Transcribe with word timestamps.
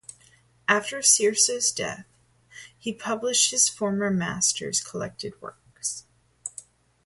After 0.67 1.03
Cicero's 1.03 1.71
death 1.71 2.07
he 2.75 2.91
published 2.91 3.51
his 3.51 3.69
former 3.69 4.09
master's 4.09 4.81
collected 4.83 5.39
works. 5.43 6.05